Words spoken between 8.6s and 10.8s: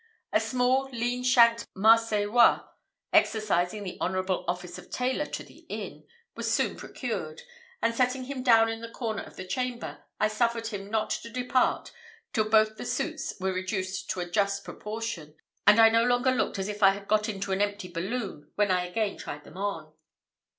in the corner of the chamber, I suffered